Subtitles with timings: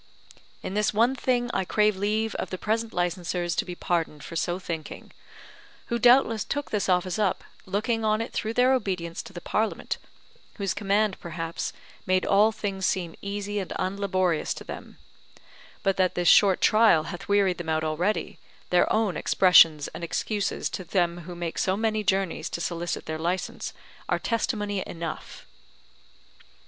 [0.63, 4.35] In this one thing I crave leave of the present licensers to be pardoned for
[4.35, 5.11] so thinking;
[5.93, 9.97] who doubtless took this office up, looking on it through their obedience to the Parliament,
[10.55, 11.71] whose command perhaps
[12.07, 14.97] made all things seem easy and unlaborious to them;
[15.83, 18.39] but that this short trial hath wearied them out already,
[18.71, 23.19] their own expressions and excuses to them who make so many journeys to solicit their
[23.19, 23.71] licence
[24.09, 25.45] are testimony enough.